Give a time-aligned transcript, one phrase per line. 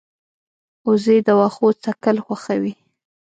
[0.87, 2.73] وزې د واښو څکل خوښوي